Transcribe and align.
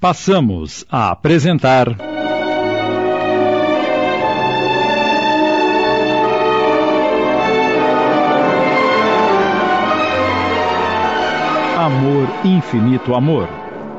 Passamos 0.00 0.84
a 0.88 1.10
apresentar. 1.10 1.88
Amor, 11.76 12.28
Infinito 12.44 13.12
Amor. 13.12 13.48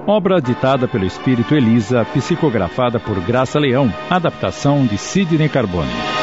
Obra 0.08 0.42
ditada 0.42 0.88
pelo 0.88 1.06
espírito 1.06 1.54
Elisa, 1.54 2.06
psicografada 2.06 2.98
por 2.98 3.20
Graça 3.20 3.60
Leão, 3.60 3.94
adaptação 4.10 4.86
de 4.86 4.98
Sidney 4.98 5.50
Carbone. 5.50 6.19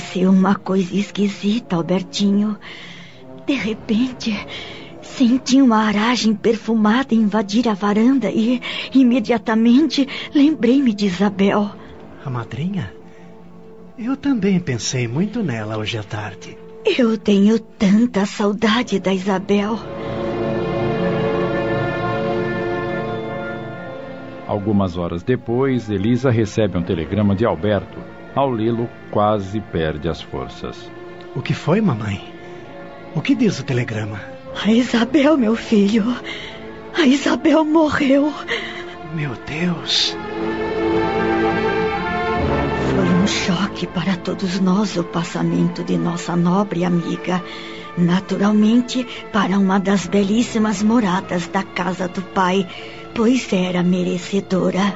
Aconteceu 0.00 0.30
uma 0.30 0.54
coisa 0.54 0.96
esquisita, 0.96 1.76
Albertinho. 1.76 2.56
De 3.46 3.52
repente, 3.52 4.34
senti 5.02 5.60
uma 5.60 5.76
aragem 5.76 6.34
perfumada 6.34 7.14
invadir 7.14 7.68
a 7.68 7.74
varanda 7.74 8.30
e, 8.30 8.62
imediatamente, 8.94 10.08
lembrei-me 10.34 10.94
de 10.94 11.04
Isabel. 11.04 11.70
A 12.24 12.30
madrinha? 12.30 12.94
Eu 13.98 14.16
também 14.16 14.58
pensei 14.58 15.06
muito 15.06 15.42
nela 15.42 15.76
hoje 15.76 15.98
à 15.98 16.02
tarde. 16.02 16.56
Eu 16.86 17.18
tenho 17.18 17.58
tanta 17.58 18.24
saudade 18.24 18.98
da 18.98 19.12
Isabel. 19.12 19.78
Algumas 24.46 24.96
horas 24.96 25.22
depois, 25.22 25.90
Elisa 25.90 26.30
recebe 26.30 26.78
um 26.78 26.82
telegrama 26.82 27.36
de 27.36 27.44
Alberto 27.44 28.09
ao 28.34 28.50
lê-lo, 28.50 28.88
quase 29.10 29.60
perde 29.60 30.08
as 30.08 30.20
forças. 30.20 30.90
O 31.34 31.42
que 31.42 31.54
foi, 31.54 31.80
mamãe? 31.80 32.22
O 33.14 33.20
que 33.20 33.34
diz 33.34 33.58
o 33.58 33.64
telegrama? 33.64 34.20
A 34.64 34.70
Isabel, 34.70 35.36
meu 35.36 35.56
filho. 35.56 36.04
A 36.96 37.02
Isabel 37.02 37.64
morreu. 37.64 38.32
Meu 39.14 39.30
Deus. 39.46 40.16
Foi 42.94 43.08
um 43.08 43.26
choque 43.26 43.86
para 43.86 44.16
todos 44.16 44.60
nós 44.60 44.96
o 44.96 45.04
passamento 45.04 45.82
de 45.82 45.96
nossa 45.96 46.36
nobre 46.36 46.84
amiga. 46.84 47.42
Naturalmente, 47.96 49.06
para 49.32 49.58
uma 49.58 49.78
das 49.78 50.06
belíssimas 50.06 50.82
moradas 50.82 51.46
da 51.48 51.62
casa 51.62 52.06
do 52.08 52.22
pai, 52.22 52.66
pois 53.14 53.52
era 53.52 53.82
merecedora. 53.82 54.94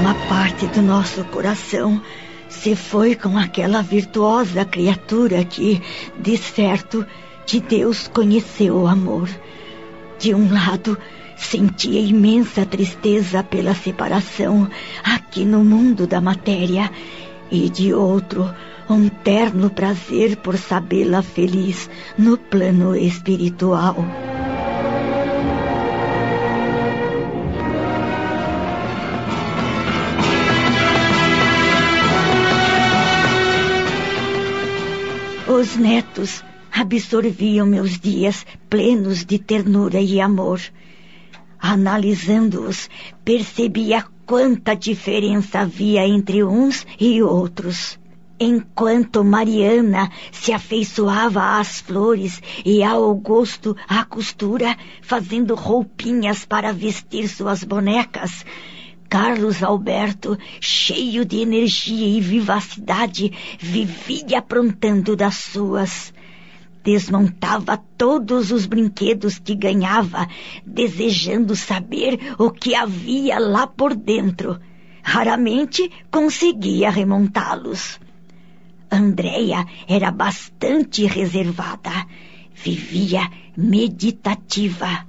Uma 0.00 0.14
parte 0.28 0.66
do 0.66 0.82
nosso 0.82 1.24
coração 1.26 2.00
se 2.48 2.74
foi 2.74 3.14
com 3.14 3.38
aquela 3.38 3.82
virtuosa 3.82 4.64
criatura 4.64 5.44
que, 5.44 5.80
de 6.18 6.36
certo, 6.36 7.06
de 7.46 7.60
Deus 7.60 8.08
conheceu 8.08 8.76
o 8.76 8.86
amor. 8.86 9.28
De 10.18 10.34
um 10.34 10.52
lado, 10.52 10.98
sentia 11.36 12.00
imensa 12.00 12.66
tristeza 12.66 13.42
pela 13.42 13.74
separação 13.74 14.68
aqui 15.02 15.44
no 15.44 15.64
mundo 15.64 16.06
da 16.06 16.20
matéria, 16.20 16.90
e 17.50 17.68
de 17.68 17.94
outro, 17.94 18.52
um 18.88 19.08
terno 19.08 19.70
prazer 19.70 20.36
por 20.36 20.56
sabê-la 20.56 21.22
feliz 21.22 21.88
no 22.18 22.36
plano 22.36 22.96
espiritual. 22.96 23.96
Os 35.64 35.76
netos 35.76 36.44
absorviam 36.70 37.66
meus 37.66 37.98
dias 37.98 38.44
plenos 38.68 39.24
de 39.24 39.38
ternura 39.38 39.98
e 39.98 40.20
amor. 40.20 40.60
Analisando-os, 41.58 42.90
percebia 43.24 44.04
quanta 44.26 44.74
diferença 44.74 45.60
havia 45.60 46.06
entre 46.06 46.44
uns 46.44 46.86
e 47.00 47.22
outros. 47.22 47.98
Enquanto 48.38 49.24
Mariana 49.24 50.10
se 50.30 50.52
afeiçoava 50.52 51.58
às 51.58 51.80
flores 51.80 52.42
e 52.62 52.82
ao 52.82 53.14
gosto 53.14 53.74
à 53.88 54.04
costura, 54.04 54.76
fazendo 55.00 55.54
roupinhas 55.54 56.44
para 56.44 56.74
vestir 56.74 57.26
suas 57.26 57.64
bonecas, 57.64 58.44
Carlos 59.14 59.62
Alberto, 59.62 60.36
cheio 60.60 61.24
de 61.24 61.38
energia 61.38 62.04
e 62.04 62.20
vivacidade, 62.20 63.32
vivia 63.60 64.40
aprontando 64.40 65.14
das 65.14 65.36
suas. 65.36 66.12
Desmontava 66.82 67.76
todos 67.96 68.50
os 68.50 68.66
brinquedos 68.66 69.38
que 69.38 69.54
ganhava, 69.54 70.26
desejando 70.66 71.54
saber 71.54 72.18
o 72.40 72.50
que 72.50 72.74
havia 72.74 73.38
lá 73.38 73.68
por 73.68 73.94
dentro. 73.94 74.58
Raramente 75.00 75.88
conseguia 76.10 76.90
remontá-los. 76.90 78.00
Andréia 78.90 79.64
era 79.86 80.10
bastante 80.10 81.06
reservada. 81.06 82.04
Vivia 82.52 83.30
meditativa 83.56 85.06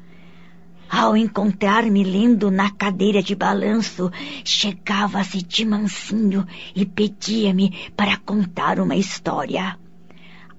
ao 0.90 1.16
encontrar-me 1.16 2.04
lendo 2.04 2.50
na 2.52 2.70
cadeira 2.70 3.22
de 3.22 3.36
balanço, 3.36 4.12
chegava-se 4.44 5.42
de 5.42 5.66
mansinho 5.66 6.46
e 6.76 6.86
pedia-me 6.86 7.90
para 7.96 8.18
contar 8.18 8.80
uma 8.80 8.96
história. 8.96 9.78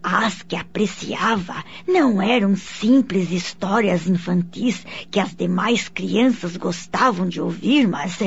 As 0.02 0.40
que 0.40 0.54
apreciava 0.54 1.64
não 1.84 2.22
eram 2.22 2.54
simples 2.54 3.32
histórias 3.32 4.06
infantis 4.06 4.86
que 5.10 5.18
as 5.18 5.34
demais 5.34 5.88
crianças 5.88 6.56
gostavam 6.56 7.28
de 7.28 7.40
ouvir, 7.40 7.88
mas 7.88 8.18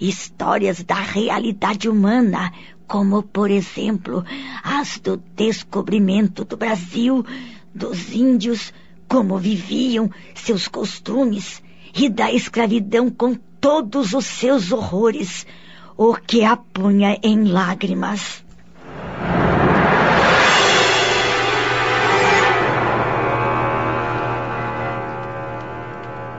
histórias 0.00 0.84
da 0.84 0.94
realidade 0.94 1.88
humana, 1.88 2.52
como, 2.86 3.20
por 3.20 3.50
exemplo, 3.50 4.24
as 4.62 5.00
do 5.00 5.16
descobrimento 5.34 6.44
do 6.44 6.56
Brasil, 6.56 7.26
dos 7.74 8.12
índios, 8.12 8.72
como 9.08 9.38
viviam, 9.38 10.10
seus 10.34 10.68
costumes, 10.68 11.62
e 11.94 12.08
da 12.08 12.32
escravidão 12.32 13.08
com 13.10 13.34
todos 13.60 14.12
os 14.12 14.26
seus 14.26 14.72
horrores, 14.72 15.46
o 15.96 16.14
que 16.14 16.44
a 16.44 16.56
punha 16.56 17.18
em 17.22 17.44
lágrimas. 17.44 18.44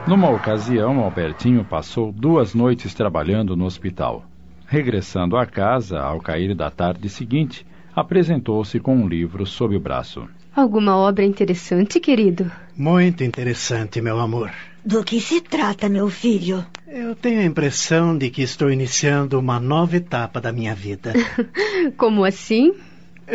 Numa 0.07 0.29
ocasião, 0.29 0.99
Albertinho 0.99 1.65
passou 1.65 2.11
duas 2.11 2.53
noites 2.53 2.93
trabalhando 2.93 3.55
no 3.55 3.65
hospital. 3.65 4.23
Regressando 4.67 5.35
à 5.35 5.47
casa, 5.47 5.99
ao 5.99 6.19
cair 6.19 6.53
da 6.53 6.69
tarde 6.69 7.09
seguinte, 7.09 7.65
apresentou-se 7.95 8.79
com 8.79 8.95
um 8.95 9.07
livro 9.07 9.47
sob 9.47 9.75
o 9.75 9.79
braço. 9.79 10.27
Alguma 10.55 10.95
obra 10.95 11.25
interessante, 11.25 11.99
querido? 11.99 12.49
Muito 12.77 13.25
interessante, 13.25 13.99
meu 13.99 14.19
amor. 14.19 14.51
Do 14.85 15.03
que 15.03 15.19
se 15.19 15.41
trata, 15.41 15.89
meu 15.89 16.09
filho? 16.09 16.65
Eu 16.87 17.13
tenho 17.13 17.41
a 17.41 17.43
impressão 17.43 18.17
de 18.17 18.29
que 18.29 18.41
estou 18.41 18.71
iniciando 18.71 19.37
uma 19.37 19.59
nova 19.59 19.97
etapa 19.97 20.39
da 20.39 20.53
minha 20.53 20.73
vida. 20.73 21.11
Como 21.97 22.23
assim? 22.23 22.73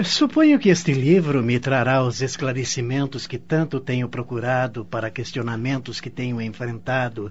Suponho 0.03 0.59
que 0.59 0.71
este 0.71 0.93
livro 0.93 1.43
me 1.43 1.59
trará 1.59 2.03
os 2.03 2.23
esclarecimentos 2.23 3.27
que 3.27 3.37
tanto 3.37 3.81
tenho 3.81 4.09
procurado 4.09 4.85
para 4.87 5.11
questionamentos 5.11 6.01
que 6.01 6.09
tenho 6.09 6.41
enfrentado, 6.41 7.31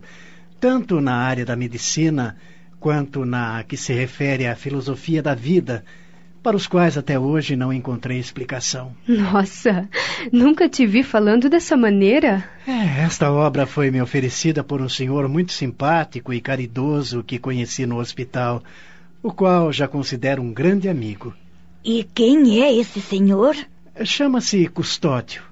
tanto 0.59 1.01
na 1.01 1.15
área 1.15 1.45
da 1.45 1.55
medicina 1.55 2.37
quanto 2.79 3.25
na 3.25 3.63
que 3.63 3.75
se 3.75 3.93
refere 3.93 4.45
à 4.45 4.55
filosofia 4.55 5.23
da 5.23 5.33
vida, 5.33 5.83
para 6.41 6.55
os 6.55 6.67
quais 6.67 6.97
até 6.97 7.19
hoje 7.19 7.55
não 7.55 7.73
encontrei 7.73 8.17
explicação. 8.17 8.95
Nossa, 9.07 9.87
nunca 10.31 10.69
te 10.69 10.85
vi 10.85 11.03
falando 11.03 11.49
dessa 11.49 11.75
maneira. 11.75 12.43
É, 12.67 13.03
esta 13.03 13.31
obra 13.31 13.65
foi 13.65 13.91
me 13.91 14.01
oferecida 14.01 14.63
por 14.63 14.81
um 14.81 14.89
senhor 14.89 15.27
muito 15.27 15.51
simpático 15.51 16.33
e 16.33 16.41
caridoso 16.41 17.23
que 17.23 17.39
conheci 17.39 17.85
no 17.85 17.99
hospital, 17.99 18.63
o 19.21 19.31
qual 19.31 19.71
já 19.71 19.87
considero 19.87 20.41
um 20.41 20.53
grande 20.53 20.87
amigo. 20.87 21.33
E 21.83 22.03
quem 22.03 22.61
é 22.61 22.73
esse 22.73 23.01
senhor? 23.01 23.55
Chama-se 24.03 24.67
Custódio. 24.67 25.48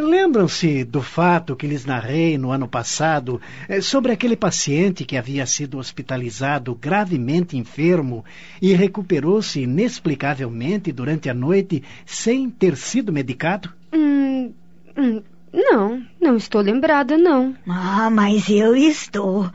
Lembram-se 0.00 0.84
do 0.84 1.02
fato 1.02 1.56
que 1.56 1.66
lhes 1.66 1.84
narrei 1.84 2.38
no 2.38 2.52
ano 2.52 2.68
passado 2.68 3.40
sobre 3.82 4.12
aquele 4.12 4.36
paciente 4.36 5.04
que 5.04 5.16
havia 5.16 5.44
sido 5.44 5.78
hospitalizado 5.78 6.74
gravemente 6.74 7.56
enfermo 7.56 8.24
e 8.62 8.72
recuperou-se 8.74 9.60
inexplicavelmente 9.60 10.92
durante 10.92 11.28
a 11.28 11.34
noite 11.34 11.82
sem 12.04 12.48
ter 12.48 12.76
sido 12.76 13.12
medicado? 13.12 13.72
Hum, 13.92 14.52
hum, 14.96 15.22
não, 15.52 16.02
não 16.20 16.36
estou 16.36 16.60
lembrada, 16.60 17.18
não. 17.18 17.56
Ah, 17.66 18.08
mas 18.10 18.48
eu 18.48 18.76
estou. 18.76 19.50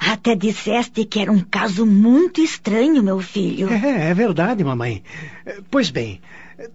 Até 0.00 0.34
disseste 0.34 1.04
que 1.04 1.20
era 1.20 1.30
um 1.30 1.40
caso 1.40 1.86
muito 1.86 2.40
estranho, 2.40 3.02
meu 3.02 3.20
filho. 3.20 3.68
É, 3.70 4.10
é 4.10 4.14
verdade, 4.14 4.64
mamãe. 4.64 5.02
Pois 5.70 5.90
bem, 5.90 6.20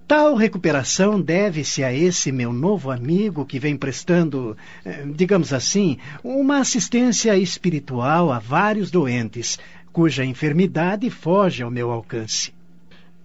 tal 0.08 0.36
recuperação 0.36 1.22
deve-se 1.22 1.84
a 1.84 1.94
esse 1.94 2.32
meu 2.32 2.52
novo 2.52 2.92
amigo 2.92 3.46
que 3.46 3.60
vem 3.60 3.78
prestando, 3.78 4.58
eh, 4.84 5.06
digamos 5.16 5.54
assim, 5.54 5.98
uma 6.24 6.60
assistência 6.60 7.38
espiritual 7.38 8.32
a 8.32 8.40
vários 8.40 8.92
doentes, 8.92 9.60
cuja 9.92 10.26
enfermidade 10.26 11.10
foge 11.10 11.64
ao 11.64 11.72
meu 11.72 11.92
alcance. 11.92 12.54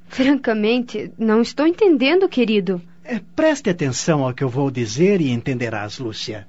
Francamente, 0.08 1.10
não 1.18 1.40
estou 1.40 1.66
entendendo, 1.66 2.28
querido. 2.28 2.80
É, 3.04 3.20
preste 3.34 3.70
atenção 3.70 4.24
ao 4.24 4.32
que 4.32 4.44
eu 4.44 4.48
vou 4.48 4.70
dizer 4.70 5.20
e 5.20 5.30
entenderás, 5.30 5.98
Lúcia. 5.98 6.46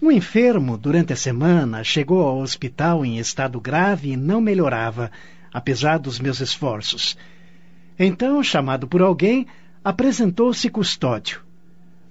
Um 0.00 0.10
enfermo, 0.10 0.78
durante 0.78 1.12
a 1.12 1.16
semana, 1.16 1.84
chegou 1.84 2.22
ao 2.22 2.38
hospital 2.38 3.04
em 3.04 3.18
estado 3.18 3.60
grave 3.60 4.12
e 4.12 4.16
não 4.16 4.40
melhorava, 4.40 5.10
apesar 5.52 5.98
dos 5.98 6.18
meus 6.18 6.40
esforços. 6.40 7.16
Então, 8.02 8.42
chamado 8.42 8.88
por 8.88 9.02
alguém, 9.02 9.46
apresentou-se 9.84 10.70
custódio. 10.70 11.42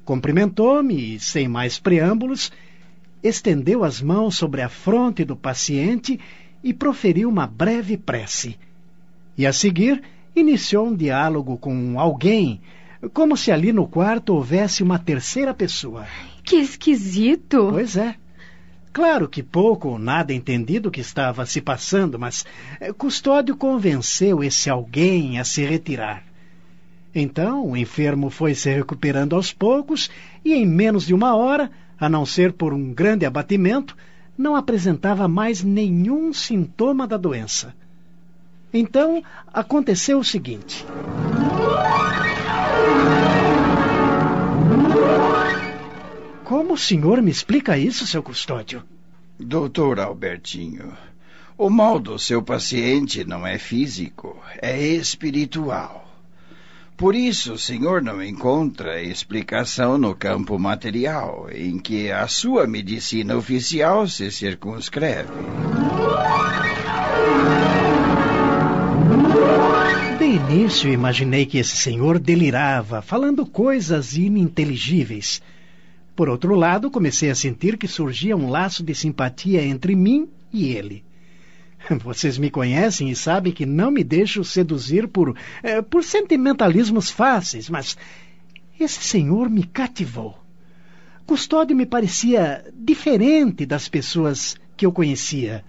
Cumprimentou-me 0.06 1.16
e, 1.16 1.20
sem 1.20 1.48
mais 1.48 1.80
preâmbulos, 1.80 2.52
estendeu 3.24 3.84
as 3.84 4.00
mãos 4.00 4.36
sobre 4.36 4.62
a 4.62 4.70
fronte 4.70 5.26
do 5.26 5.36
paciente 5.36 6.20
e 6.64 6.76
proferiu 6.76 7.28
uma 7.28 7.48
breve 7.48 7.98
prece. 7.98 8.56
E 9.36 9.48
a 9.48 9.52
seguir, 9.52 10.04
iniciou 10.36 10.90
um 10.90 10.96
diálogo 10.96 11.58
com 11.58 12.00
alguém, 12.00 12.62
como 13.12 13.36
se 13.36 13.52
ali 13.52 13.74
no 13.74 13.88
quarto 13.88 14.36
houvesse 14.36 14.84
uma 14.84 15.00
terceira 15.00 15.56
pessoa. 15.56 16.06
Que 16.44 16.58
esquisito! 16.58 17.70
Pois 17.72 17.98
é. 17.98 18.16
Claro 19.00 19.30
que 19.30 19.42
pouco 19.42 19.88
ou 19.88 19.98
nada 19.98 20.34
entendi 20.34 20.78
do 20.78 20.92
que 20.92 21.00
estava 21.00 21.46
se 21.46 21.62
passando, 21.62 22.20
mas 22.20 22.46
eh, 22.82 22.92
Custódio 22.92 23.56
convenceu 23.56 24.44
esse 24.44 24.70
alguém 24.70 25.40
a 25.40 25.46
se 25.46 25.64
retirar. 25.64 26.26
Então 27.16 27.66
o 27.66 27.78
enfermo 27.78 28.30
foi 28.30 28.54
se 28.54 28.70
recuperando 28.70 29.38
aos 29.38 29.54
poucos 29.54 30.10
e, 30.44 30.54
em 30.54 30.66
menos 30.66 31.08
de 31.08 31.14
uma 31.14 31.34
hora, 31.34 31.72
a 31.98 32.10
não 32.10 32.26
ser 32.26 32.52
por 32.52 32.74
um 32.74 32.94
grande 32.94 33.26
abatimento, 33.26 33.96
não 34.38 34.54
apresentava 34.54 35.30
mais 35.30 35.64
nenhum 35.64 36.34
sintoma 36.34 37.08
da 37.08 37.16
doença. 37.16 37.74
Então 38.74 39.24
aconteceu 39.54 40.20
o 40.20 40.26
seguinte. 40.26 40.86
Como 46.50 46.74
o 46.74 46.78
senhor 46.80 47.22
me 47.22 47.30
explica 47.30 47.78
isso, 47.78 48.08
seu 48.08 48.24
custódio? 48.24 48.82
Doutor 49.40 50.00
Albertinho, 50.00 50.98
o 51.56 51.70
mal 51.70 52.00
do 52.00 52.18
seu 52.18 52.42
paciente 52.42 53.24
não 53.24 53.46
é 53.46 53.60
físico, 53.60 54.36
é 54.60 54.82
espiritual. 54.82 56.12
Por 56.98 57.14
isso, 57.14 57.54
o 57.54 57.58
senhor 57.60 58.02
não 58.02 58.24
encontra 58.24 59.00
explicação 59.00 59.96
no 60.00 60.16
campo 60.16 60.58
material, 60.58 61.50
em 61.54 61.78
que 61.78 62.10
a 62.10 62.28
sua 62.28 62.66
medicina 62.66 63.38
oficial 63.38 64.08
se 64.08 64.32
circunscreve. 64.32 65.30
De 70.18 70.26
início, 70.26 70.92
imaginei 70.92 71.46
que 71.46 71.60
esse 71.60 71.78
senhor 71.78 72.18
delirava, 72.18 73.04
falando 73.04 73.46
coisas 73.46 74.18
ininteligíveis. 74.18 75.44
Por 76.20 76.28
outro 76.28 76.54
lado, 76.54 76.92
comecei 76.92 77.30
a 77.30 77.34
sentir 77.34 77.78
que 77.78 77.88
surgia 77.88 78.36
um 78.36 78.50
laço 78.50 78.84
de 78.84 78.94
simpatia 78.94 79.64
entre 79.64 79.96
mim 79.96 80.28
e 80.52 80.74
ele. 80.74 81.02
Vocês 82.04 82.38
me 82.38 82.50
conhecem 82.50 83.10
e 83.10 83.16
sabem 83.16 83.54
que 83.54 83.66
não 83.66 83.90
me 83.90 84.04
deixo 84.04 84.44
seduzir 84.44 85.08
por, 85.08 85.34
eh, 85.64 85.82
por 85.82 86.04
sentimentalismos 86.04 87.10
fáceis, 87.10 87.70
mas 87.70 87.98
esse 88.78 89.02
senhor 89.02 89.50
me 89.50 89.64
cativou. 89.64 90.38
Custódio 91.26 91.74
me 91.74 91.86
parecia 91.86 92.66
diferente 92.76 93.66
das 93.66 93.88
pessoas 93.88 94.58
que 94.76 94.86
eu 94.86 94.92
conhecia. 94.92 95.64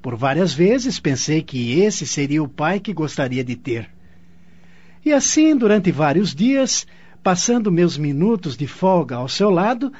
Por 0.00 0.16
várias 0.16 0.54
vezes 0.54 0.98
pensei 0.98 1.42
que 1.42 1.78
esse 1.78 2.06
seria 2.06 2.42
o 2.42 2.48
pai 2.48 2.80
que 2.80 2.94
gostaria 2.94 3.44
de 3.44 3.54
ter. 3.54 3.90
E 5.04 5.12
assim, 5.12 5.54
durante 5.54 5.92
vários 5.92 6.34
dias, 6.34 6.86
passando 7.28 7.70
meus 7.70 7.98
minutos 7.98 8.56
de 8.56 8.66
folga 8.66 9.16
ao 9.16 9.28
seu 9.28 9.50
lado, 9.50 9.92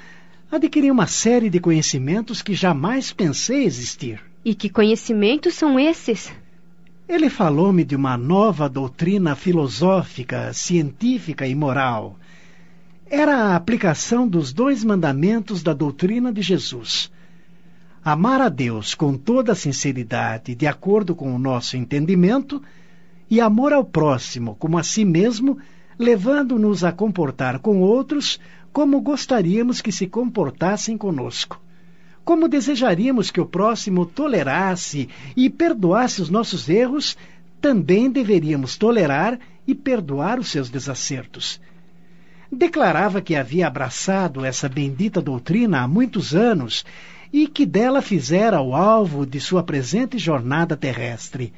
adquiri 0.50 0.90
uma 0.90 1.06
série 1.06 1.50
de 1.50 1.60
conhecimentos 1.60 2.40
que 2.40 2.54
jamais 2.54 3.12
pensei 3.12 3.64
existir. 3.64 4.18
E 4.42 4.54
que 4.54 4.70
conhecimentos 4.70 5.52
são 5.52 5.78
esses? 5.78 6.32
Ele 7.06 7.28
falou-me 7.28 7.84
de 7.84 7.94
uma 7.94 8.16
nova 8.16 8.66
doutrina 8.66 9.36
filosófica, 9.36 10.54
científica 10.54 11.46
e 11.46 11.54
moral. 11.54 12.16
Era 13.10 13.36
a 13.36 13.56
aplicação 13.56 14.26
dos 14.26 14.50
dois 14.50 14.82
mandamentos 14.82 15.62
da 15.62 15.74
doutrina 15.74 16.32
de 16.32 16.40
Jesus. 16.40 17.12
Amar 18.02 18.40
a 18.40 18.48
Deus 18.48 18.94
com 18.94 19.18
toda 19.18 19.52
a 19.52 19.54
sinceridade, 19.54 20.54
de 20.54 20.66
acordo 20.66 21.14
com 21.14 21.34
o 21.34 21.38
nosso 21.38 21.76
entendimento, 21.76 22.62
e 23.30 23.38
amor 23.38 23.74
ao 23.74 23.84
próximo 23.84 24.54
como 24.54 24.78
a 24.78 24.82
si 24.82 25.04
mesmo, 25.04 25.58
levando-nos 25.98 26.84
a 26.84 26.92
comportar 26.92 27.58
com 27.58 27.80
outros 27.80 28.38
como 28.72 29.00
gostaríamos 29.00 29.80
que 29.80 29.90
se 29.90 30.06
comportassem 30.06 30.96
conosco. 30.96 31.60
Como 32.24 32.46
desejaríamos 32.46 33.30
que 33.30 33.40
o 33.40 33.46
próximo 33.46 34.04
tolerasse 34.06 35.08
e 35.36 35.48
perdoasse 35.48 36.20
os 36.20 36.28
nossos 36.28 36.68
erros, 36.68 37.16
também 37.60 38.10
deveríamos 38.10 38.76
tolerar 38.76 39.38
e 39.66 39.74
perdoar 39.74 40.38
os 40.38 40.48
seus 40.48 40.70
desacertos. 40.70 41.60
Declarava 42.52 43.20
que 43.20 43.34
havia 43.34 43.66
abraçado 43.66 44.44
essa 44.44 44.68
bendita 44.68 45.20
doutrina 45.20 45.80
há 45.80 45.88
muitos 45.88 46.34
anos 46.34 46.84
e 47.32 47.46
que 47.46 47.66
dela 47.66 48.00
fizera 48.00 48.60
o 48.60 48.74
alvo 48.74 49.26
de 49.26 49.40
sua 49.40 49.62
presente 49.62 50.18
jornada 50.18 50.76
terrestre. 50.76 51.52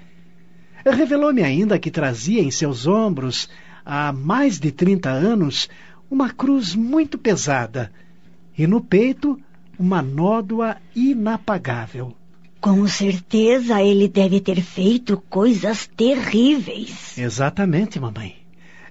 Revelou-me 0.85 1.43
ainda 1.43 1.79
que 1.79 1.91
trazia 1.91 2.43
em 2.43 2.51
seus 2.51 2.87
ombros 2.87 3.49
há 3.85 4.13
mais 4.13 4.59
de 4.59 4.71
30 4.71 5.11
anos, 5.11 5.69
uma 6.11 6.31
cruz 6.31 6.75
muito 6.75 7.17
pesada 7.19 7.93
e 8.57 8.67
no 8.67 8.81
peito 8.81 9.41
uma 9.79 10.03
nódoa 10.03 10.77
inapagável. 10.95 12.15
Com 12.61 12.87
certeza 12.87 13.83
ele 13.83 14.07
deve 14.07 14.39
ter 14.41 14.61
feito 14.61 15.17
coisas 15.31 15.87
terríveis. 15.87 17.17
Exatamente, 17.17 17.99
mamãe. 17.99 18.37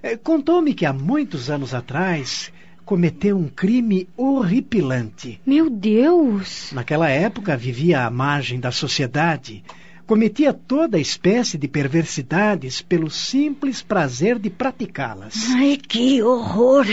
É, 0.02 0.16
contou-me 0.16 0.74
que 0.74 0.84
há 0.84 0.92
muitos 0.92 1.48
anos 1.48 1.72
atrás 1.72 2.52
cometeu 2.84 3.38
um 3.38 3.46
crime 3.46 4.08
horripilante. 4.16 5.40
Meu 5.46 5.70
Deus! 5.70 6.72
Naquela 6.72 7.08
época 7.08 7.56
vivia 7.56 8.04
à 8.04 8.10
margem 8.10 8.58
da 8.58 8.72
sociedade 8.72 9.62
cometia 10.10 10.52
toda 10.52 10.98
espécie 10.98 11.56
de 11.56 11.68
perversidades 11.68 12.82
pelo 12.82 13.08
simples 13.08 13.80
prazer 13.80 14.40
de 14.40 14.50
praticá-las. 14.50 15.36
Ai, 15.50 15.76
que 15.76 16.20
horror! 16.20 16.84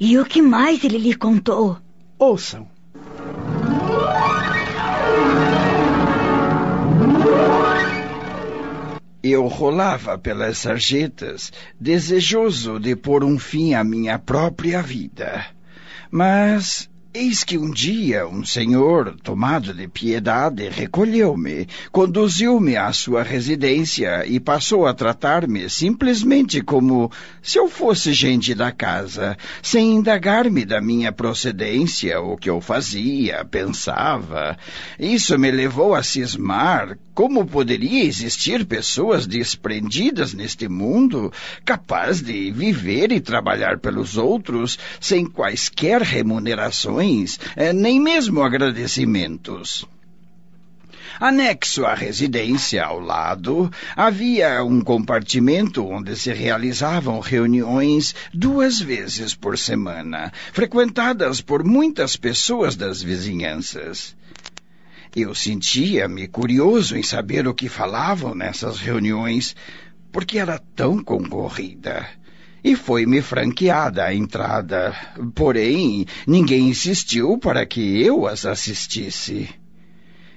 E 0.00 0.18
o 0.18 0.24
que 0.24 0.40
mais 0.40 0.82
ele 0.82 0.96
lhe 0.96 1.14
contou? 1.14 1.76
Ouçam. 2.18 2.66
Eu 9.22 9.46
rolava 9.46 10.16
pelas 10.16 10.56
sarjetas, 10.56 11.52
desejoso 11.78 12.80
de 12.80 12.96
pôr 12.96 13.24
um 13.24 13.38
fim 13.38 13.74
à 13.74 13.84
minha 13.84 14.18
própria 14.18 14.80
vida. 14.80 15.44
Mas 16.10 16.88
Eis 17.20 17.42
que 17.42 17.58
um 17.58 17.68
dia 17.68 18.28
um 18.28 18.44
senhor, 18.44 19.16
tomado 19.24 19.74
de 19.74 19.88
piedade, 19.88 20.68
recolheu-me, 20.68 21.66
conduziu-me 21.90 22.76
à 22.76 22.92
sua 22.92 23.24
residência 23.24 24.24
e 24.24 24.38
passou 24.38 24.86
a 24.86 24.94
tratar-me 24.94 25.68
simplesmente 25.68 26.62
como 26.62 27.10
se 27.42 27.58
eu 27.58 27.68
fosse 27.68 28.12
gente 28.12 28.54
da 28.54 28.70
casa, 28.70 29.36
sem 29.60 29.96
indagar-me 29.96 30.64
da 30.64 30.80
minha 30.80 31.10
procedência, 31.10 32.20
o 32.20 32.36
que 32.36 32.48
eu 32.48 32.60
fazia, 32.60 33.44
pensava. 33.44 34.56
Isso 34.96 35.36
me 35.36 35.50
levou 35.50 35.96
a 35.96 36.04
cismar 36.04 36.96
como 37.18 37.44
poderia 37.44 38.04
existir 38.04 38.64
pessoas 38.64 39.26
desprendidas 39.26 40.32
neste 40.32 40.68
mundo, 40.68 41.32
capaz 41.64 42.22
de 42.22 42.52
viver 42.52 43.10
e 43.10 43.20
trabalhar 43.20 43.80
pelos 43.80 44.16
outros 44.16 44.78
sem 45.00 45.26
quaisquer 45.26 46.00
remunerações, 46.00 47.07
eh, 47.56 47.72
nem 47.72 47.98
mesmo 48.00 48.42
agradecimentos? 48.42 49.86
Anexo 51.20 51.84
à 51.84 51.94
residência, 51.94 52.84
ao 52.84 53.00
lado, 53.00 53.68
havia 53.96 54.62
um 54.62 54.80
compartimento 54.80 55.84
onde 55.84 56.14
se 56.14 56.32
realizavam 56.32 57.18
reuniões 57.18 58.14
duas 58.32 58.78
vezes 58.78 59.34
por 59.34 59.58
semana, 59.58 60.32
frequentadas 60.52 61.40
por 61.40 61.64
muitas 61.64 62.16
pessoas 62.16 62.76
das 62.76 63.02
vizinhanças. 63.02 64.14
Eu 65.16 65.34
sentia-me 65.34 66.28
curioso 66.28 66.96
em 66.96 67.02
saber 67.02 67.48
o 67.48 67.54
que 67.54 67.68
falavam 67.68 68.32
nessas 68.32 68.78
reuniões, 68.78 69.56
porque 70.12 70.38
era 70.38 70.62
tão 70.76 71.02
concorrida. 71.02 72.06
E 72.62 72.74
foi-me 72.74 73.22
franqueada 73.22 74.04
a 74.04 74.14
entrada. 74.14 74.94
Porém, 75.34 76.06
ninguém 76.26 76.68
insistiu 76.68 77.38
para 77.38 77.64
que 77.64 78.02
eu 78.02 78.26
as 78.26 78.44
assistisse. 78.44 79.48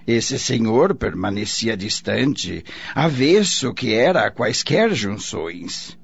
Esse 0.06 0.40
senhor 0.40 0.96
permanecia 0.96 1.78
distante, 1.78 2.64
avesso 2.94 3.74
que 3.74 3.94
era 3.94 4.26
a 4.26 4.32
quaisquer 4.32 4.94
junções. 4.94 5.98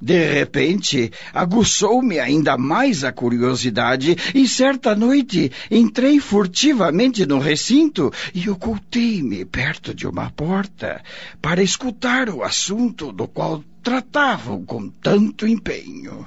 De 0.00 0.32
repente, 0.32 1.10
aguçou-me 1.32 2.18
ainda 2.18 2.58
mais 2.58 3.04
a 3.04 3.12
curiosidade 3.12 4.16
e 4.34 4.46
certa 4.46 4.94
noite 4.94 5.50
entrei 5.70 6.20
furtivamente 6.20 7.24
no 7.24 7.38
recinto 7.38 8.12
e 8.34 8.50
ocultei-me 8.50 9.44
perto 9.44 9.94
de 9.94 10.06
uma 10.06 10.30
porta 10.30 11.02
para 11.40 11.62
escutar 11.62 12.28
o 12.28 12.42
assunto 12.42 13.10
do 13.12 13.26
qual 13.26 13.64
tratavam 13.84 14.64
com 14.64 14.88
tanto 14.88 15.46
empenho. 15.46 16.26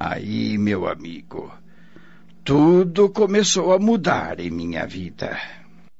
Aí, 0.00 0.56
meu 0.56 0.88
amigo, 0.88 1.52
tudo 2.42 3.10
começou 3.10 3.74
a 3.74 3.78
mudar 3.78 4.40
em 4.40 4.50
minha 4.50 4.86
vida. 4.86 5.36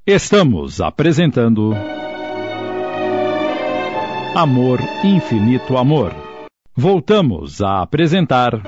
Estamos 0.06 0.80
apresentando 0.80 1.72
Amor, 4.34 4.80
Infinito 5.04 5.76
Amor 5.76 6.24
Voltamos 6.76 7.62
a 7.62 7.82
apresentar. 7.82 8.60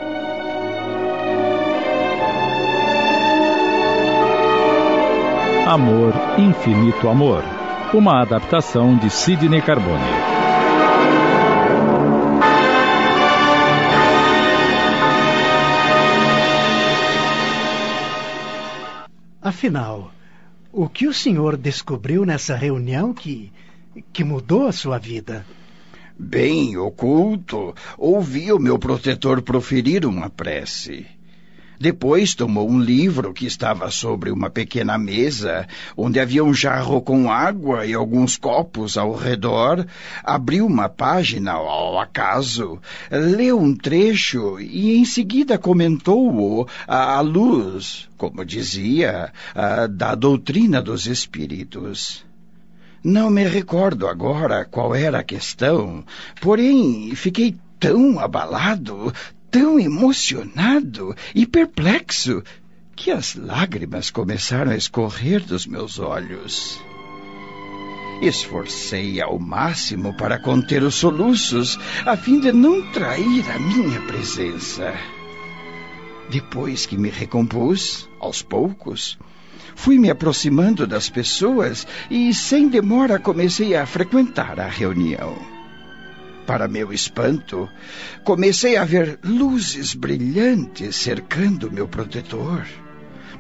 Amor, 5.67 6.15
Infinito 6.39 7.09
Amor, 7.09 7.43
uma 7.93 8.23
adaptação 8.23 8.97
de 8.97 9.11
Sidney 9.11 9.61
Carbone. 9.61 10.16
Afinal, 19.47 20.11
o 20.73 20.89
que 20.89 21.07
o 21.07 21.15
senhor 21.15 21.57
descobriu 21.57 22.25
nessa 22.27 22.57
reunião 22.57 23.15
que, 23.15 23.53
que 24.13 24.25
mudou 24.25 24.67
a 24.67 24.73
sua 24.73 24.99
vida? 24.99 25.47
Bem 26.19 26.77
oculto, 26.77 27.73
ouvi 27.97 28.53
o 28.53 28.59
meu 28.59 28.77
protetor 28.77 29.41
proferir 29.43 30.05
uma 30.05 30.29
prece. 30.29 31.07
Depois 31.79 32.35
tomou 32.35 32.69
um 32.69 32.81
livro 32.81 33.33
que 33.33 33.47
estava 33.47 33.91
sobre 33.91 34.31
uma 34.31 34.49
pequena 34.49 34.97
mesa, 34.97 35.67
onde 35.97 36.19
havia 36.19 36.43
um 36.43 36.55
jarro 36.55 37.01
com 37.01 37.31
água 37.31 37.85
e 37.85 37.95
alguns 37.95 38.37
copos 38.37 38.97
ao 38.97 39.15
redor, 39.15 39.87
abriu 40.23 40.67
uma 40.67 40.89
página 40.89 41.53
ao 41.53 41.99
acaso, 42.01 42.81
leu 43.11 43.61
um 43.61 43.75
trecho 43.75 44.59
e 44.59 44.97
em 44.97 45.05
seguida 45.05 45.59
comentou-o 45.59 46.67
à 46.87 47.21
luz, 47.21 48.09
como 48.17 48.45
dizia, 48.45 49.33
da 49.91 50.15
doutrina 50.15 50.81
dos 50.81 51.07
espíritos. 51.07 52.25
Não 53.05 53.31
me 53.31 53.47
recordo 53.47 54.09
agora 54.09 54.65
qual 54.65 54.95
era 54.95 55.21
a 55.21 55.25
questão, 55.25 56.05
porém 56.41 57.15
fiquei 57.15 57.55
tão 57.79 58.19
abalado, 58.19 59.13
tão 59.59 59.81
emocionado 59.81 61.17
e 61.35 61.47
perplexo 61.47 62.43
que 62.95 63.11
as 63.11 63.35
lágrimas 63.35 64.11
começaram 64.11 64.71
a 64.71 64.77
escorrer 64.77 65.43
dos 65.43 65.67
meus 65.67 65.99
olhos. 65.99 66.79
Esforcei 68.21 69.19
ao 69.19 69.39
máximo 69.39 70.15
para 70.15 70.39
conter 70.39 70.83
os 70.83 70.97
soluços, 70.97 71.79
a 72.05 72.19
fim 72.19 72.39
de 72.39 72.53
não 72.53 72.83
trair 72.93 73.51
a 73.51 73.59
minha 73.59 74.01
presença. 74.03 74.93
Depois 76.29 76.85
que 76.85 76.99
me 76.99 77.09
recompus, 77.09 78.07
aos 78.21 78.43
poucos, 78.43 79.19
Fui 79.75 79.99
me 79.99 80.09
aproximando 80.09 80.87
das 80.87 81.11
pessoas 81.11 81.87
e, 82.11 82.33
sem 82.33 82.67
demora, 82.67 83.19
comecei 83.19 83.77
a 83.77 83.85
frequentar 83.85 84.59
a 84.59 84.69
reunião. 84.69 85.56
Para 86.47 86.69
meu 86.69 86.93
espanto, 86.93 87.69
comecei 88.23 88.77
a 88.77 88.85
ver 88.85 89.19
luzes 89.25 89.95
brilhantes 89.95 90.95
cercando 90.95 91.73
meu 91.73 91.89
protetor, 91.89 92.65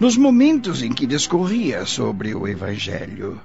nos 0.00 0.16
momentos 0.16 0.82
em 0.82 0.92
que 0.92 1.06
discorria 1.06 1.84
sobre 1.84 2.34
o 2.34 2.48
Evangelho. 2.48 3.40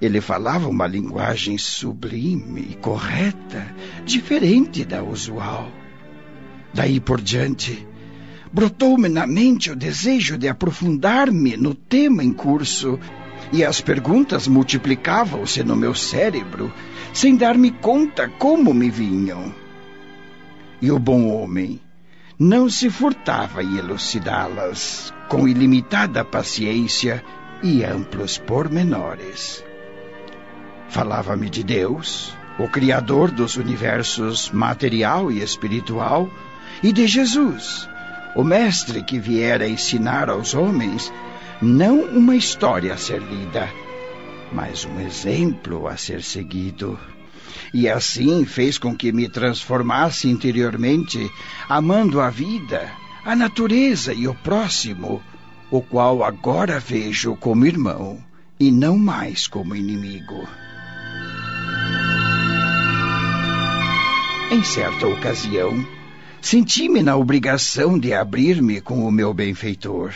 Ele 0.00 0.20
falava 0.20 0.68
uma 0.68 0.86
linguagem 0.86 1.58
sublime 1.58 2.68
e 2.70 2.76
correta, 2.76 3.74
diferente 4.04 4.84
da 4.84 5.02
usual. 5.02 5.68
Daí 6.72 7.00
por 7.00 7.20
diante, 7.20 7.84
brotou-me 8.52 9.08
na 9.08 9.26
mente 9.26 9.72
o 9.72 9.76
desejo 9.76 10.38
de 10.38 10.48
aprofundar-me 10.48 11.56
no 11.56 11.74
tema 11.74 12.22
em 12.22 12.32
curso, 12.32 12.98
e 13.52 13.62
as 13.62 13.80
perguntas 13.80 14.48
multiplicavam-se 14.48 15.62
no 15.62 15.76
meu 15.76 15.94
cérebro, 15.94 16.72
sem 17.12 17.36
dar-me 17.36 17.70
conta 17.70 18.28
como 18.38 18.72
me 18.72 18.88
vinham. 18.88 19.54
E 20.80 20.90
o 20.90 20.98
bom 20.98 21.28
homem 21.28 21.80
não 22.38 22.68
se 22.68 22.88
furtava 22.88 23.62
em 23.62 23.76
elucidá-las, 23.76 25.12
com 25.28 25.46
ilimitada 25.46 26.24
paciência 26.24 27.22
e 27.62 27.84
amplos 27.84 28.38
pormenores. 28.38 29.62
Falava-me 30.88 31.48
de 31.48 31.62
Deus, 31.62 32.34
o 32.58 32.66
Criador 32.68 33.30
dos 33.30 33.56
universos 33.56 34.50
material 34.50 35.30
e 35.30 35.42
espiritual, 35.42 36.28
e 36.82 36.92
de 36.92 37.06
Jesus, 37.06 37.88
o 38.34 38.42
mestre 38.42 39.02
que 39.02 39.18
viera 39.18 39.68
ensinar 39.68 40.28
aos 40.28 40.54
homens 40.54 41.12
não 41.62 42.02
uma 42.06 42.34
história 42.34 42.92
a 42.92 42.96
ser 42.96 43.22
lida, 43.22 43.72
mas 44.52 44.84
um 44.84 44.98
exemplo 44.98 45.86
a 45.86 45.96
ser 45.96 46.20
seguido. 46.20 46.98
E 47.72 47.88
assim 47.88 48.44
fez 48.44 48.78
com 48.78 48.96
que 48.96 49.12
me 49.12 49.28
transformasse 49.28 50.28
interiormente, 50.28 51.30
amando 51.68 52.20
a 52.20 52.30
vida, 52.30 52.90
a 53.24 53.36
natureza 53.36 54.12
e 54.12 54.26
o 54.26 54.34
próximo, 54.34 55.22
o 55.70 55.80
qual 55.80 56.24
agora 56.24 56.80
vejo 56.80 57.36
como 57.36 57.64
irmão 57.64 58.18
e 58.58 58.72
não 58.72 58.98
mais 58.98 59.46
como 59.46 59.76
inimigo. 59.76 60.46
Em 64.50 64.64
certa 64.64 65.06
ocasião, 65.06 65.86
senti-me 66.40 67.02
na 67.02 67.16
obrigação 67.16 67.98
de 67.98 68.12
abrir-me 68.12 68.80
com 68.80 69.06
o 69.06 69.12
meu 69.12 69.32
benfeitor. 69.32 70.12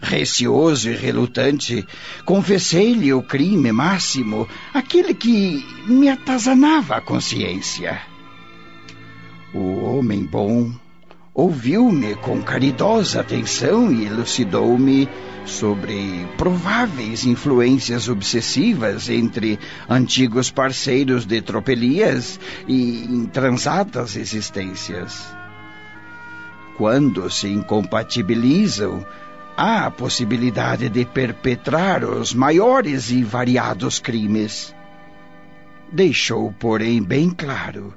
Receoso 0.00 0.90
e 0.90 0.96
relutante, 0.96 1.86
confessei-lhe 2.24 3.12
o 3.12 3.22
crime 3.22 3.70
máximo, 3.70 4.48
aquele 4.72 5.14
que 5.14 5.64
me 5.86 6.08
atazanava 6.08 6.96
a 6.96 7.00
consciência. 7.00 8.00
O 9.52 9.84
homem 9.84 10.24
bom 10.24 10.72
ouviu-me 11.34 12.14
com 12.16 12.42
caridosa 12.42 13.20
atenção 13.20 13.92
e 13.92 14.06
elucidou-me 14.06 15.08
sobre 15.44 16.26
prováveis 16.36 17.24
influências 17.24 18.08
obsessivas 18.08 19.08
entre 19.08 19.58
antigos 19.88 20.50
parceiros 20.50 21.24
de 21.24 21.40
tropelias 21.40 22.38
e 22.66 23.04
intransatas 23.04 24.16
existências. 24.16 25.34
Quando 26.76 27.28
se 27.30 27.48
incompatibilizam, 27.48 29.04
há 29.56 29.86
a 29.86 29.90
possibilidade 29.90 30.88
de 30.88 31.04
perpetrar 31.04 32.04
os 32.04 32.34
maiores 32.34 33.10
e 33.10 33.22
variados 33.22 33.98
crimes. 33.98 34.74
Deixou, 35.92 36.52
porém, 36.58 37.02
bem 37.02 37.30
claro 37.30 37.94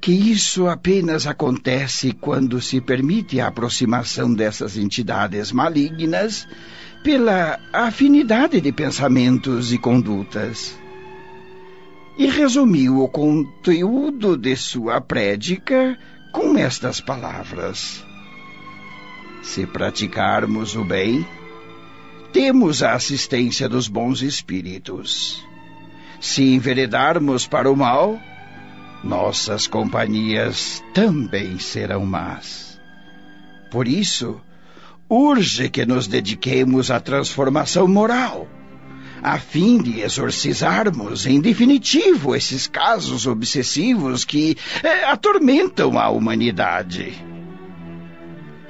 que 0.00 0.12
isso 0.12 0.68
apenas 0.68 1.26
acontece 1.26 2.12
quando 2.12 2.60
se 2.60 2.80
permite 2.80 3.40
a 3.40 3.48
aproximação 3.48 4.32
dessas 4.32 4.76
entidades 4.76 5.50
malignas 5.50 6.46
pela 7.02 7.58
afinidade 7.72 8.60
de 8.60 8.72
pensamentos 8.72 9.72
e 9.72 9.78
condutas. 9.78 10.78
E 12.16 12.26
resumiu 12.26 12.98
o 12.98 13.08
conteúdo 13.08 14.36
de 14.36 14.56
sua 14.56 15.00
prédica 15.00 15.98
com 16.32 16.56
estas 16.56 17.00
palavras: 17.00 18.04
Se 19.42 19.66
praticarmos 19.66 20.76
o 20.76 20.84
bem, 20.84 21.26
temos 22.32 22.82
a 22.82 22.92
assistência 22.92 23.68
dos 23.68 23.88
bons 23.88 24.22
espíritos. 24.22 25.46
Se 26.20 26.42
enveredarmos 26.42 27.46
para 27.46 27.70
o 27.70 27.76
mal, 27.76 28.18
nossas 29.02 29.66
companhias 29.66 30.82
também 30.92 31.58
serão 31.58 32.04
más. 32.04 32.80
Por 33.70 33.86
isso, 33.86 34.40
urge 35.08 35.68
que 35.68 35.86
nos 35.86 36.06
dediquemos 36.06 36.90
à 36.90 37.00
transformação 37.00 37.86
moral, 37.86 38.48
a 39.22 39.38
fim 39.38 39.78
de 39.78 40.00
exorcizarmos 40.00 41.26
em 41.26 41.40
definitivo 41.40 42.34
esses 42.34 42.66
casos 42.66 43.26
obsessivos 43.26 44.24
que 44.24 44.56
é, 44.82 45.04
atormentam 45.04 45.98
a 45.98 46.08
humanidade. 46.08 47.37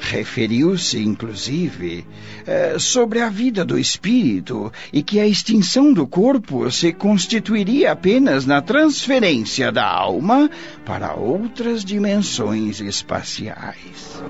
Referiu-se, 0.00 0.98
inclusive, 1.02 2.06
eh, 2.46 2.76
sobre 2.78 3.20
a 3.20 3.28
vida 3.28 3.64
do 3.64 3.78
espírito 3.78 4.72
e 4.92 5.02
que 5.02 5.18
a 5.18 5.26
extinção 5.26 5.92
do 5.92 6.06
corpo 6.06 6.70
se 6.70 6.92
constituiria 6.92 7.92
apenas 7.92 8.46
na 8.46 8.62
transferência 8.62 9.72
da 9.72 9.86
alma 9.86 10.48
para 10.84 11.14
outras 11.14 11.84
dimensões 11.84 12.80
espaciais. 12.80 14.22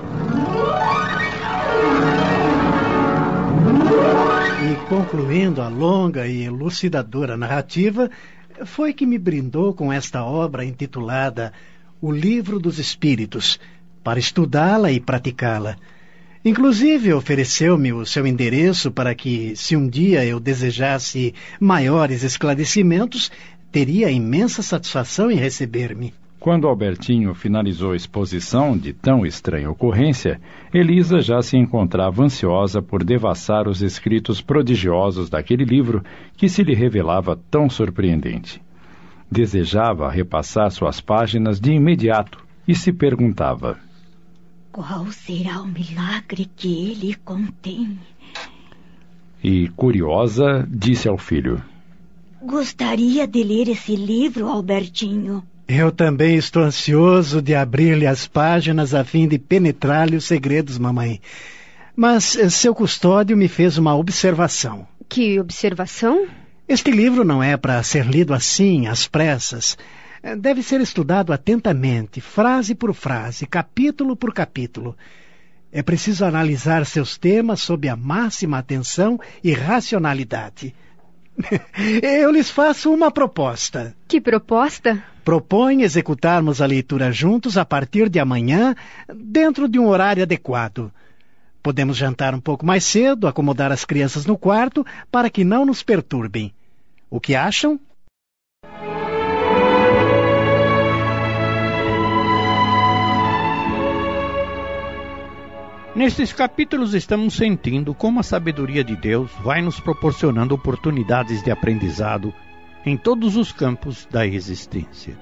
E 4.61 4.89
concluindo 4.89 5.61
a 5.61 5.69
longa 5.69 6.27
e 6.27 6.45
elucidadora 6.45 7.37
narrativa, 7.37 8.11
foi 8.65 8.93
que 8.93 9.07
me 9.07 9.19
brindou 9.19 9.75
com 9.75 9.93
esta 9.93 10.25
obra 10.25 10.65
intitulada 10.65 11.53
O 12.01 12.11
Livro 12.11 12.59
dos 12.59 12.79
Espíritos 12.79 13.61
para 14.02 14.19
estudá-la 14.19 14.90
e 14.93 15.00
praticá-la. 15.00 15.76
Inclusive, 16.45 17.12
ofereceu-me 17.12 17.93
o 17.93 18.07
seu 18.07 18.26
endereço 18.26 18.90
para 18.90 19.14
que, 19.14 19.55
se 19.57 19.76
um 19.76 19.88
dia 19.88 20.25
eu 20.25 20.38
desejasse 20.38 21.35
maiores 21.61 22.23
esclarecimentos, 22.23 23.31
teria 23.71 24.11
imensa 24.11 24.62
satisfação 24.62 25.31
em 25.31 25.37
receber-me. 25.37 26.14
Quando 26.40 26.69
Albertinho 26.69 27.35
finalizou 27.35 27.93
a 27.93 27.97
exposição 27.97 28.78
de 28.78 28.93
tão 28.93 29.26
estranha 29.26 29.69
ocorrência, 29.69 30.40
Elisa 30.73 31.21
já 31.21 31.43
se 31.43 31.57
encontrava 31.57 32.23
ansiosa 32.23 32.81
por 32.81 33.02
devassar 33.02 33.67
os 33.67 33.83
escritos 33.83 34.40
prodigiosos 34.40 35.28
daquele 35.28 35.64
livro 35.64 36.02
que 36.37 36.49
se 36.49 36.62
lhe 36.62 36.75
revelava 36.75 37.37
tão 37.50 37.69
surpreendente. 37.69 38.62
Desejava 39.31 40.09
repassar 40.09 40.71
suas 40.71 41.00
páginas 41.00 41.61
de 41.61 41.73
imediato 41.73 42.38
e 42.69 42.75
se 42.75 42.93
perguntava: 42.93 43.76
qual 44.79 45.11
será 45.11 45.61
o 45.61 45.67
milagre 45.67 46.49
que 46.55 46.93
ele 46.93 47.17
contém? 47.25 47.99
E, 49.43 49.67
curiosa, 49.71 50.65
disse 50.71 51.09
ao 51.09 51.19
filho: 51.19 51.61
Gostaria 52.41 53.27
de 53.27 53.43
ler 53.43 53.69
esse 53.69 53.97
livro, 53.97 54.47
Albertinho. 54.47 55.43
Eu 55.67 55.91
também 55.91 56.37
estou 56.37 56.63
ansioso 56.63 57.43
de 57.43 57.57
abrir-lhe 57.57 58.07
as 58.07 58.29
páginas 58.29 58.95
a 58.95 59.03
fim 59.03 59.27
de 59.27 59.37
penetrar-lhe 59.37 60.17
os 60.17 60.27
segredos, 60.27 60.79
mamãe. 60.79 61.21
Mas 61.97 62.37
eh, 62.37 62.49
seu 62.49 62.73
custódio 62.73 63.37
me 63.37 63.49
fez 63.49 63.79
uma 63.79 63.97
observação. 63.97 64.87
Que 65.09 65.41
observação? 65.41 66.29
Este 66.69 66.93
livro 66.93 67.25
não 67.25 67.43
é 67.43 67.57
para 67.57 67.83
ser 67.83 68.07
lido 68.07 68.33
assim, 68.33 68.87
às 68.87 69.09
pressas. 69.09 69.77
Eh, 70.23 70.37
deve 70.37 70.63
ser 70.63 70.81
estudado 70.81 71.33
atentamente, 71.33 72.21
frase 72.21 72.75
por 72.75 72.95
frase, 72.95 73.47
capítulo 73.47 74.17
por 74.17 74.33
capítulo. 74.33 74.97
É 75.71 75.83
preciso 75.83 76.25
analisar 76.25 76.85
seus 76.87 77.19
temas 77.19 77.61
sob 77.61 77.89
a 77.89 77.97
máxima 77.97 78.59
atenção 78.59 79.21
e 79.45 79.53
racionalidade. 79.53 80.75
Eu 82.03 82.33
lhes 82.33 82.51
faço 82.51 82.93
uma 82.93 83.11
proposta. 83.11 83.95
Que 84.09 84.21
proposta? 84.21 85.03
Proponho 85.25 85.83
executarmos 85.83 86.63
a 86.63 86.67
leitura 86.67 87.13
juntos 87.13 87.59
a 87.59 87.65
partir 87.65 88.09
de 88.09 88.19
amanhã, 88.19 88.75
dentro 89.15 89.69
de 89.69 89.79
um 89.79 89.87
horário 89.87 90.23
adequado. 90.23 90.91
Podemos 91.63 91.97
jantar 91.97 92.35
um 92.35 92.41
pouco 92.41 92.65
mais 92.65 92.83
cedo, 92.85 93.27
acomodar 93.27 93.71
as 93.71 93.85
crianças 93.85 94.25
no 94.25 94.39
quarto, 94.39 94.87
para 95.11 95.29
que 95.29 95.45
não 95.45 95.67
nos 95.67 95.83
perturbem. 95.83 96.53
O 97.11 97.21
que 97.21 97.35
acham? 97.35 97.79
Nestes 105.94 106.33
capítulos 106.33 106.92
estamos 106.92 107.35
sentindo 107.35 107.94
como 107.94 108.20
a 108.20 108.22
sabedoria 108.22 108.85
de 108.85 108.94
Deus 108.94 109.31
vai 109.42 109.62
nos 109.62 109.81
proporcionando 109.81 110.55
oportunidades 110.55 111.42
de 111.42 111.51
aprendizado 111.51 112.33
em 112.85 112.96
todos 112.96 113.37
os 113.37 113.53
campos 113.53 114.07
da 114.11 114.27
existência. 114.27 115.18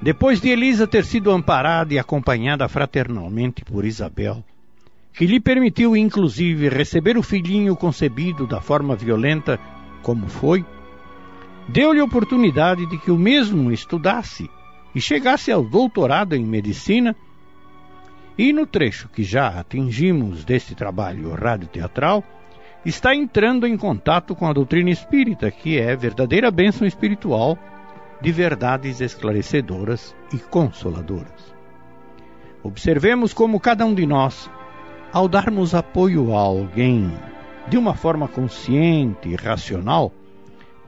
Depois 0.00 0.40
de 0.40 0.50
Elisa 0.50 0.86
ter 0.86 1.04
sido 1.04 1.30
amparada 1.30 1.92
e 1.92 1.98
acompanhada 1.98 2.68
fraternalmente 2.68 3.64
por 3.64 3.84
Isabel, 3.84 4.44
que 5.12 5.26
lhe 5.26 5.40
permitiu 5.40 5.96
inclusive 5.96 6.68
receber 6.68 7.16
o 7.18 7.22
filhinho 7.22 7.74
concebido 7.74 8.46
da 8.46 8.60
forma 8.60 8.94
violenta 8.94 9.58
como 10.02 10.28
foi, 10.28 10.64
deu-lhe 11.68 12.00
oportunidade 12.00 12.86
de 12.86 12.98
que 12.98 13.10
o 13.10 13.18
mesmo 13.18 13.72
estudasse 13.72 14.48
e 14.94 15.00
chegasse 15.00 15.50
ao 15.50 15.64
doutorado 15.64 16.36
em 16.36 16.44
medicina 16.44 17.16
e 18.38 18.52
no 18.52 18.64
trecho 18.64 19.08
que 19.08 19.24
já 19.24 19.48
atingimos 19.48 20.44
deste 20.44 20.72
trabalho 20.72 21.34
radioteatral, 21.34 22.22
está 22.86 23.12
entrando 23.12 23.66
em 23.66 23.76
contato 23.76 24.34
com 24.36 24.46
a 24.46 24.52
doutrina 24.52 24.90
espírita, 24.90 25.50
que 25.50 25.76
é 25.76 25.96
verdadeira 25.96 26.48
bênção 26.48 26.86
espiritual 26.86 27.58
de 28.22 28.30
verdades 28.30 29.00
esclarecedoras 29.00 30.14
e 30.32 30.38
consoladoras. 30.38 31.52
Observemos 32.62 33.34
como 33.34 33.58
cada 33.58 33.84
um 33.84 33.94
de 33.94 34.06
nós, 34.06 34.48
ao 35.12 35.26
darmos 35.26 35.74
apoio 35.74 36.34
a 36.36 36.40
alguém 36.40 37.12
de 37.68 37.76
uma 37.76 37.94
forma 37.94 38.28
consciente 38.28 39.28
e 39.28 39.34
racional, 39.34 40.12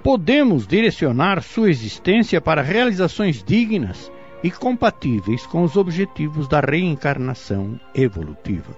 podemos 0.03 0.67
direcionar 0.67 1.43
sua 1.43 1.69
existência 1.69 2.41
para 2.41 2.63
realizações 2.63 3.43
dignas 3.43 4.11
e 4.43 4.51
compatíveis 4.51 5.47
com 5.47 5.63
os 5.63 5.77
objetivos 5.77 6.49
da 6.49 6.61
reencarnação 6.61 7.79
evolutiva. 7.95 8.77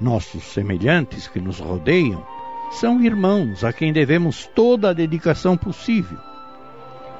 Nossos 0.00 0.44
semelhantes 0.44 1.28
que 1.28 1.40
nos 1.40 1.58
rodeiam 1.58 2.24
são 2.70 3.00
irmãos 3.02 3.64
a 3.64 3.72
quem 3.72 3.92
devemos 3.92 4.46
toda 4.54 4.90
a 4.90 4.92
dedicação 4.92 5.56
possível, 5.56 6.18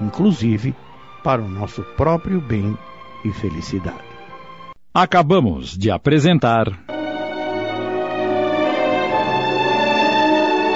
inclusive 0.01 0.75
para 1.23 1.41
o 1.41 1.49
nosso 1.49 1.83
próprio 1.97 2.41
bem 2.41 2.77
e 3.25 3.33
felicidade. 3.33 4.05
Acabamos 4.93 5.77
de 5.77 5.91
apresentar. 5.91 6.67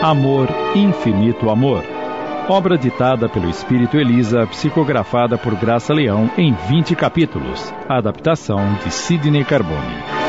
Amor, 0.03 0.49
Infinito 0.75 1.51
Amor 1.51 2.00
Obra 2.51 2.77
ditada 2.77 3.29
pelo 3.29 3.49
Espírito 3.49 3.97
Elisa, 3.97 4.45
psicografada 4.49 5.39
por 5.39 5.55
Graça 5.55 5.95
Leão 5.95 6.29
em 6.37 6.53
20 6.53 6.97
capítulos. 6.97 7.73
Adaptação 7.89 8.75
de 8.83 8.91
Sidney 8.91 9.45
Carbone. 9.45 10.20